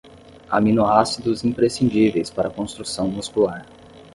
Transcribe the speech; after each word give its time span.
Aminoácidos 0.49 1.43
imprescindíveis 1.43 2.31
para 2.31 2.47
a 2.47 2.51
construção 2.51 3.07
muscular 3.07 3.67